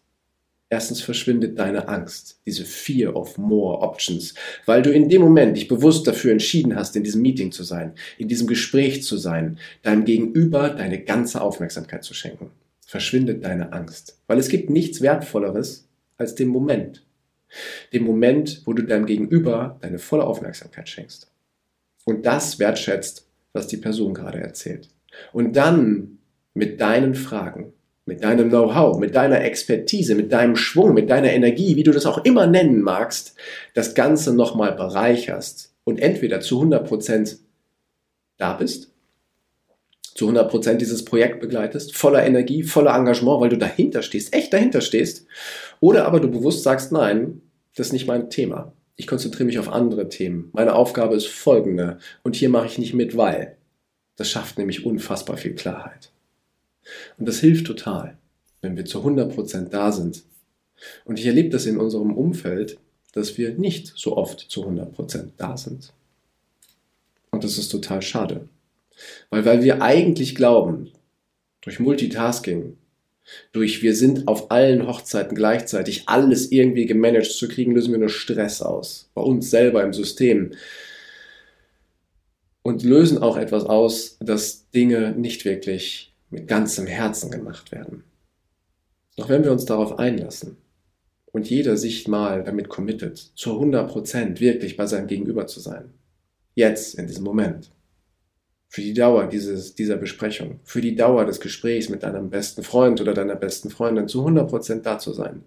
Erstens 0.68 1.00
verschwindet 1.00 1.58
deine 1.60 1.88
Angst, 1.88 2.40
diese 2.44 2.64
Fear 2.64 3.14
of 3.14 3.38
More 3.38 3.82
Options, 3.82 4.34
weil 4.64 4.82
du 4.82 4.90
in 4.90 5.08
dem 5.08 5.22
Moment 5.22 5.56
dich 5.56 5.68
bewusst 5.68 6.08
dafür 6.08 6.32
entschieden 6.32 6.74
hast, 6.74 6.96
in 6.96 7.04
diesem 7.04 7.22
Meeting 7.22 7.52
zu 7.52 7.62
sein, 7.62 7.94
in 8.18 8.26
diesem 8.26 8.48
Gespräch 8.48 9.04
zu 9.04 9.16
sein, 9.16 9.58
deinem 9.82 10.04
Gegenüber 10.04 10.70
deine 10.70 11.04
ganze 11.04 11.40
Aufmerksamkeit 11.40 12.02
zu 12.02 12.14
schenken. 12.14 12.50
Verschwindet 12.84 13.44
deine 13.44 13.72
Angst, 13.72 14.18
weil 14.26 14.38
es 14.38 14.48
gibt 14.48 14.68
nichts 14.68 15.00
Wertvolleres 15.00 15.88
als 16.16 16.34
den 16.34 16.48
Moment. 16.48 17.04
Den 17.92 18.02
Moment, 18.02 18.62
wo 18.64 18.72
du 18.72 18.82
deinem 18.82 19.06
Gegenüber 19.06 19.78
deine 19.80 20.00
volle 20.00 20.24
Aufmerksamkeit 20.24 20.88
schenkst. 20.88 21.30
Und 22.04 22.26
das 22.26 22.58
wertschätzt, 22.58 23.28
was 23.52 23.68
die 23.68 23.76
Person 23.76 24.14
gerade 24.14 24.40
erzählt. 24.40 24.88
Und 25.32 25.54
dann 25.54 26.18
mit 26.54 26.80
deinen 26.80 27.14
Fragen 27.14 27.72
mit 28.06 28.22
deinem 28.22 28.48
Know-how, 28.48 28.98
mit 28.98 29.14
deiner 29.14 29.42
Expertise, 29.42 30.14
mit 30.14 30.32
deinem 30.32 30.56
Schwung, 30.56 30.94
mit 30.94 31.10
deiner 31.10 31.32
Energie, 31.32 31.76
wie 31.76 31.82
du 31.82 31.90
das 31.90 32.06
auch 32.06 32.24
immer 32.24 32.46
nennen 32.46 32.80
magst, 32.80 33.34
das 33.74 33.94
Ganze 33.94 34.34
nochmal 34.34 34.72
bereicherst 34.72 35.74
und 35.84 35.98
entweder 35.98 36.40
zu 36.40 36.62
100% 36.62 37.38
da 38.38 38.54
bist, 38.54 38.92
zu 40.14 40.30
100% 40.30 40.74
dieses 40.74 41.04
Projekt 41.04 41.40
begleitest, 41.40 41.94
voller 41.96 42.24
Energie, 42.24 42.62
voller 42.62 42.94
Engagement, 42.94 43.40
weil 43.40 43.50
du 43.50 43.58
dahinter 43.58 44.02
stehst, 44.02 44.32
echt 44.32 44.52
dahinter 44.52 44.80
stehst, 44.80 45.26
oder 45.80 46.06
aber 46.06 46.20
du 46.20 46.30
bewusst 46.30 46.62
sagst, 46.62 46.92
nein, 46.92 47.42
das 47.74 47.88
ist 47.88 47.92
nicht 47.92 48.06
mein 48.06 48.30
Thema. 48.30 48.72
Ich 48.94 49.06
konzentriere 49.06 49.44
mich 49.44 49.58
auf 49.58 49.70
andere 49.70 50.08
Themen. 50.08 50.50
Meine 50.54 50.74
Aufgabe 50.74 51.16
ist 51.16 51.26
folgende 51.26 51.98
und 52.22 52.36
hier 52.36 52.48
mache 52.48 52.66
ich 52.66 52.78
nicht 52.78 52.94
mit, 52.94 53.16
weil. 53.16 53.56
Das 54.16 54.30
schafft 54.30 54.56
nämlich 54.56 54.86
unfassbar 54.86 55.36
viel 55.36 55.54
Klarheit. 55.54 56.10
Und 57.18 57.28
das 57.28 57.40
hilft 57.40 57.66
total, 57.66 58.16
wenn 58.60 58.76
wir 58.76 58.84
zu 58.84 59.00
100% 59.04 59.68
da 59.68 59.92
sind. 59.92 60.22
Und 61.04 61.18
ich 61.18 61.26
erlebe 61.26 61.50
das 61.50 61.66
in 61.66 61.78
unserem 61.78 62.14
Umfeld, 62.14 62.78
dass 63.12 63.38
wir 63.38 63.54
nicht 63.54 63.92
so 63.96 64.16
oft 64.16 64.40
zu 64.40 64.66
100% 64.66 65.30
da 65.36 65.56
sind. 65.56 65.92
Und 67.30 67.44
das 67.44 67.58
ist 67.58 67.68
total 67.68 68.02
schade. 68.02 68.48
Weil, 69.30 69.44
weil 69.44 69.62
wir 69.62 69.82
eigentlich 69.82 70.34
glauben, 70.34 70.90
durch 71.60 71.80
Multitasking, 71.80 72.76
durch 73.52 73.82
wir 73.82 73.96
sind 73.96 74.28
auf 74.28 74.50
allen 74.50 74.86
Hochzeiten 74.86 75.34
gleichzeitig 75.34 76.08
alles 76.08 76.52
irgendwie 76.52 76.86
gemanagt 76.86 77.32
zu 77.32 77.48
kriegen, 77.48 77.72
lösen 77.72 77.92
wir 77.92 77.98
nur 77.98 78.08
Stress 78.08 78.62
aus. 78.62 79.10
Bei 79.14 79.22
uns 79.22 79.50
selber 79.50 79.82
im 79.82 79.92
System. 79.92 80.52
Und 82.62 82.82
lösen 82.82 83.18
auch 83.18 83.36
etwas 83.36 83.64
aus, 83.64 84.16
dass 84.20 84.70
Dinge 84.70 85.12
nicht 85.12 85.44
wirklich 85.44 86.12
mit 86.36 86.48
ganzem 86.48 86.86
Herzen 86.86 87.30
gemacht 87.30 87.72
werden. 87.72 88.04
Doch 89.16 89.30
wenn 89.30 89.42
wir 89.42 89.52
uns 89.52 89.64
darauf 89.64 89.98
einlassen 89.98 90.58
und 91.32 91.48
jeder 91.48 91.78
sich 91.78 92.06
mal 92.08 92.44
damit 92.44 92.68
committet, 92.68 93.16
zu 93.34 93.52
100% 93.52 94.38
wirklich 94.38 94.76
bei 94.76 94.86
seinem 94.86 95.06
Gegenüber 95.06 95.46
zu 95.46 95.60
sein, 95.60 95.94
jetzt, 96.54 96.94
in 96.96 97.06
diesem 97.06 97.24
Moment, 97.24 97.70
für 98.68 98.82
die 98.82 98.92
Dauer 98.92 99.28
dieses, 99.28 99.74
dieser 99.74 99.96
Besprechung, 99.96 100.60
für 100.64 100.82
die 100.82 100.94
Dauer 100.94 101.24
des 101.24 101.40
Gesprächs 101.40 101.88
mit 101.88 102.02
deinem 102.02 102.28
besten 102.28 102.62
Freund 102.62 103.00
oder 103.00 103.14
deiner 103.14 103.36
besten 103.36 103.70
Freundin 103.70 104.06
zu 104.06 104.26
100% 104.26 104.82
da 104.82 104.98
zu 104.98 105.14
sein. 105.14 105.42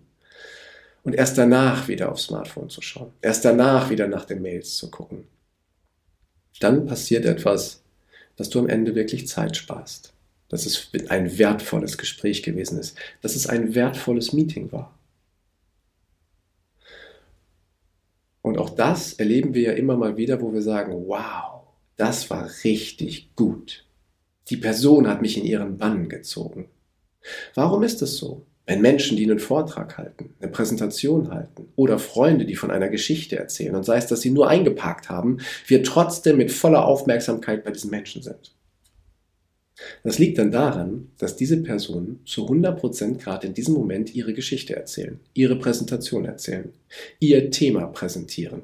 Und 1.03 1.13
erst 1.13 1.37
danach 1.37 1.87
wieder 1.87 2.11
aufs 2.11 2.23
Smartphone 2.23 2.69
zu 2.69 2.81
schauen. 2.81 3.11
Erst 3.21 3.45
danach 3.45 3.91
wieder 3.91 4.07
nach 4.07 4.25
den 4.25 4.41
Mails 4.41 4.75
zu 4.75 4.89
gucken. 4.89 5.27
Dann 6.59 6.87
passiert 6.87 7.25
etwas, 7.25 7.83
dass 8.37 8.49
du 8.49 8.59
am 8.59 8.67
Ende 8.67 8.95
wirklich 8.95 9.27
Zeit 9.27 9.55
sparst 9.55 10.13
dass 10.49 10.65
es 10.65 10.91
ein 11.09 11.37
wertvolles 11.37 11.97
Gespräch 11.97 12.43
gewesen 12.43 12.79
ist, 12.79 12.97
dass 13.21 13.35
es 13.35 13.47
ein 13.47 13.75
wertvolles 13.75 14.33
Meeting 14.33 14.71
war. 14.71 14.99
Und 18.41 18.57
auch 18.57 18.71
das 18.71 19.13
erleben 19.13 19.53
wir 19.53 19.61
ja 19.61 19.71
immer 19.73 19.95
mal 19.95 20.17
wieder, 20.17 20.41
wo 20.41 20.53
wir 20.53 20.61
sagen, 20.61 21.07
wow, 21.07 21.67
das 21.97 22.29
war 22.29 22.49
richtig 22.63 23.35
gut. 23.35 23.85
Die 24.49 24.57
Person 24.57 25.07
hat 25.07 25.21
mich 25.21 25.37
in 25.37 25.45
ihren 25.45 25.77
Bann 25.77 26.09
gezogen. 26.09 26.69
Warum 27.53 27.83
ist 27.83 28.01
es 28.01 28.17
so? 28.17 28.45
Wenn 28.65 28.81
Menschen, 28.81 29.17
die 29.17 29.23
einen 29.23 29.39
Vortrag 29.39 29.97
halten, 29.97 30.35
eine 30.39 30.51
Präsentation 30.51 31.31
halten 31.31 31.69
oder 31.75 31.99
Freunde, 31.99 32.45
die 32.45 32.55
von 32.55 32.71
einer 32.71 32.89
Geschichte 32.89 33.35
erzählen 33.35 33.75
und 33.75 33.83
sei 33.83 33.97
es, 33.97 34.07
dass 34.07 34.21
sie 34.21 34.29
nur 34.29 34.47
eingeparkt 34.47 35.09
haben, 35.09 35.39
wir 35.67 35.83
trotzdem 35.83 36.37
mit 36.37 36.51
voller 36.51 36.85
Aufmerksamkeit 36.85 37.63
bei 37.63 37.71
diesen 37.71 37.89
Menschen 37.89 38.21
sind. 38.21 38.55
Das 40.03 40.19
liegt 40.19 40.37
dann 40.37 40.51
daran, 40.51 41.11
dass 41.17 41.35
diese 41.35 41.57
Personen 41.61 42.21
zu 42.25 42.47
100% 42.47 43.17
gerade 43.17 43.47
in 43.47 43.53
diesem 43.53 43.73
Moment 43.73 44.13
ihre 44.13 44.33
Geschichte 44.33 44.75
erzählen, 44.75 45.19
ihre 45.33 45.57
Präsentation 45.57 46.25
erzählen, 46.25 46.73
ihr 47.19 47.51
Thema 47.51 47.87
präsentieren. 47.87 48.63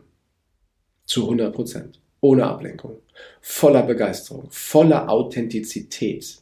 Zu 1.06 1.30
100%. 1.30 2.00
Ohne 2.22 2.46
Ablenkung. 2.46 2.98
Voller 3.42 3.84
Begeisterung. 3.84 4.48
Voller 4.50 5.10
Authentizität. 5.10 6.42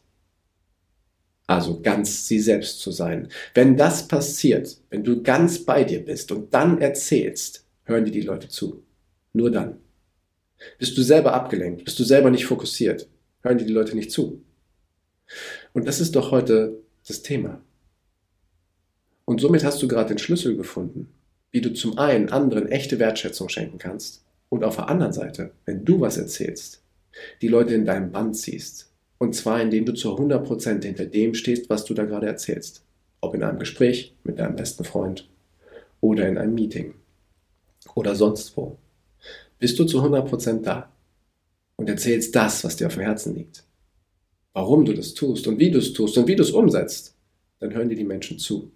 Also 1.46 1.82
ganz 1.82 2.28
sie 2.28 2.40
selbst 2.40 2.80
zu 2.80 2.92
sein. 2.92 3.28
Wenn 3.54 3.76
das 3.76 4.08
passiert, 4.08 4.78
wenn 4.90 5.04
du 5.04 5.22
ganz 5.22 5.60
bei 5.60 5.84
dir 5.84 6.04
bist 6.04 6.32
und 6.32 6.54
dann 6.54 6.80
erzählst, 6.80 7.66
hören 7.84 8.06
dir 8.06 8.12
die 8.12 8.22
Leute 8.22 8.48
zu. 8.48 8.84
Nur 9.34 9.52
dann. 9.52 9.80
Bist 10.80 10.98
du 10.98 11.02
selber 11.02 11.34
abgelenkt, 11.34 11.84
bist 11.84 12.00
du 12.00 12.06
selber 12.06 12.30
nicht 12.30 12.46
fokussiert, 12.46 13.10
hören 13.42 13.58
dir 13.58 13.66
die 13.66 13.74
Leute 13.74 13.96
nicht 13.96 14.12
zu. 14.12 14.42
Und 15.74 15.88
das 15.88 16.00
ist 16.00 16.16
doch 16.16 16.32
heute 16.32 16.78
das 17.08 17.22
Thema. 17.22 17.62
Und 19.26 19.42
somit 19.42 19.64
hast 19.64 19.82
du 19.82 19.88
gerade 19.88 20.10
den 20.10 20.18
Schlüssel 20.18 20.56
gefunden, 20.58 21.14
wie 21.52 21.62
du 21.62 21.74
zum 21.74 21.98
einen 21.98 22.30
anderen 22.30 22.68
echte 22.68 23.00
Wertschätzung 23.00 23.50
schenken 23.50 23.78
kannst 23.78 24.24
und 24.50 24.64
auf 24.64 24.76
der 24.76 24.90
anderen 24.90 25.14
Seite, 25.14 25.52
wenn 25.66 25.86
du 25.86 26.02
was 26.02 26.18
erzählst, 26.18 26.84
die 27.42 27.48
Leute 27.48 27.74
in 27.74 27.86
deinem 27.86 28.12
Band 28.12 28.36
ziehst. 28.36 28.92
Und 29.18 29.34
zwar 29.36 29.62
indem 29.62 29.86
du 29.86 29.94
zu 29.94 30.18
100% 30.18 30.84
hinter 30.84 31.06
dem 31.06 31.34
stehst, 31.34 31.70
was 31.70 31.86
du 31.86 31.94
da 31.94 32.04
gerade 32.04 32.28
erzählst. 32.28 32.84
Ob 33.22 33.36
in 33.36 33.44
einem 33.44 33.60
Gespräch 33.60 34.16
mit 34.24 34.40
deinem 34.40 34.56
besten 34.56 34.84
Freund 34.84 35.30
oder 36.02 36.28
in 36.28 36.38
einem 36.38 36.56
Meeting 36.56 36.96
oder 37.96 38.16
sonst 38.16 38.58
wo. 38.58 38.78
Bist 39.60 39.80
du 39.80 39.86
zu 39.86 40.04
100% 40.04 40.64
da 40.64 40.92
und 41.78 41.88
erzählst 41.88 42.36
das, 42.36 42.64
was 42.66 42.76
dir 42.76 42.88
auf 42.88 42.96
dem 42.96 43.04
Herzen 43.04 43.36
liegt 43.36 43.64
warum 44.54 44.86
du 44.86 44.94
das 44.94 45.14
tust 45.14 45.48
und 45.48 45.60
wie 45.60 45.72
du 45.72 45.80
es 45.80 45.94
tust 45.94 46.18
und 46.18 46.28
wie 46.28 46.36
du 46.36 46.44
es 46.44 46.52
umsetzt, 46.52 47.16
dann 47.60 47.74
hören 47.74 47.90
dir 47.90 47.96
die 47.96 48.04
Menschen 48.04 48.40
zu. 48.40 48.72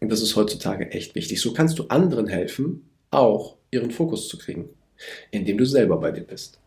Und 0.00 0.10
das 0.10 0.22
ist 0.22 0.36
heutzutage 0.36 0.90
echt 0.90 1.14
wichtig. 1.14 1.40
So 1.40 1.52
kannst 1.52 1.78
du 1.78 1.84
anderen 1.84 2.26
helfen, 2.26 2.82
auch 3.10 3.56
ihren 3.70 3.90
Fokus 3.90 4.28
zu 4.28 4.38
kriegen, 4.38 4.68
indem 5.30 5.58
du 5.58 5.64
selber 5.64 5.98
bei 5.98 6.10
dir 6.10 6.22
bist. 6.22 6.58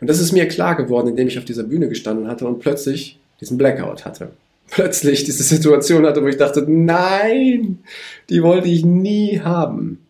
Und 0.00 0.08
das 0.08 0.20
ist 0.20 0.32
mir 0.32 0.46
klar 0.48 0.76
geworden, 0.76 1.08
indem 1.08 1.28
ich 1.28 1.38
auf 1.38 1.44
dieser 1.44 1.64
Bühne 1.64 1.88
gestanden 1.88 2.28
hatte 2.28 2.46
und 2.46 2.60
plötzlich 2.60 3.18
diesen 3.40 3.58
Blackout 3.58 4.04
hatte. 4.04 4.30
Plötzlich 4.70 5.24
diese 5.24 5.42
Situation 5.42 6.04
hatte, 6.06 6.22
wo 6.22 6.26
ich 6.26 6.36
dachte, 6.36 6.64
nein, 6.68 7.78
die 8.28 8.42
wollte 8.42 8.68
ich 8.68 8.84
nie 8.84 9.40
haben. 9.40 10.06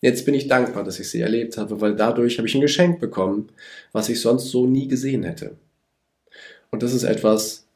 Jetzt 0.00 0.24
bin 0.24 0.34
ich 0.34 0.46
dankbar, 0.46 0.84
dass 0.84 1.00
ich 1.00 1.08
sie 1.10 1.20
erlebt 1.20 1.56
habe, 1.56 1.80
weil 1.80 1.96
dadurch 1.96 2.38
habe 2.38 2.46
ich 2.46 2.54
ein 2.54 2.60
Geschenk 2.60 3.00
bekommen, 3.00 3.48
was 3.92 4.08
ich 4.08 4.20
sonst 4.20 4.50
so 4.50 4.66
nie 4.66 4.86
gesehen 4.86 5.24
hätte. 5.24 5.56
Und 6.70 6.82
das 6.82 6.92
ist 6.92 7.04
etwas, 7.04 7.66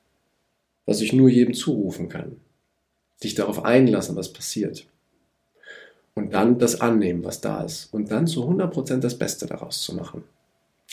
was 0.86 1.00
ich 1.00 1.12
nur 1.12 1.28
jedem 1.28 1.54
zurufen 1.54 2.08
kann. 2.08 2.36
Dich 3.22 3.34
darauf 3.34 3.64
einlassen, 3.64 4.16
was 4.16 4.32
passiert. 4.32 4.86
Und 6.14 6.34
dann 6.34 6.58
das 6.58 6.80
annehmen, 6.80 7.24
was 7.24 7.40
da 7.40 7.62
ist. 7.62 7.92
Und 7.92 8.10
dann 8.10 8.26
zu 8.26 8.44
100% 8.44 8.98
das 8.98 9.18
Beste 9.18 9.46
daraus 9.46 9.82
zu 9.82 9.94
machen. 9.94 10.24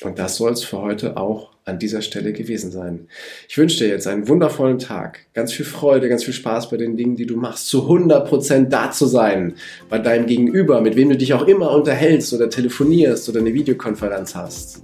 Und 0.01 0.17
das 0.17 0.37
soll 0.37 0.53
es 0.53 0.63
für 0.63 0.81
heute 0.81 1.17
auch 1.17 1.49
an 1.65 1.77
dieser 1.77 2.01
Stelle 2.01 2.31
gewesen 2.31 2.71
sein. 2.71 3.07
Ich 3.49 3.57
wünsche 3.57 3.79
dir 3.79 3.89
jetzt 3.89 4.07
einen 4.07 4.29
wundervollen 4.29 4.79
Tag, 4.79 5.25
ganz 5.33 5.51
viel 5.51 5.65
Freude, 5.65 6.07
ganz 6.07 6.23
viel 6.23 6.33
Spaß 6.33 6.69
bei 6.69 6.77
den 6.77 6.95
Dingen, 6.95 7.17
die 7.17 7.25
du 7.25 7.35
machst, 7.35 7.67
zu 7.67 7.89
100% 7.89 8.69
da 8.69 8.91
zu 8.91 9.07
sein, 9.07 9.55
bei 9.89 9.99
deinem 9.99 10.25
Gegenüber, 10.25 10.79
mit 10.79 10.95
wem 10.95 11.09
du 11.09 11.17
dich 11.17 11.33
auch 11.33 11.45
immer 11.47 11.71
unterhältst 11.71 12.33
oder 12.33 12.49
telefonierst 12.49 13.27
oder 13.27 13.41
eine 13.41 13.53
Videokonferenz 13.53 14.35
hast. 14.35 14.81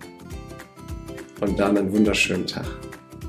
Und 1.40 1.60
dann 1.60 1.78
einen 1.78 1.94
wunderschönen 1.94 2.46
Tag. 2.46 2.66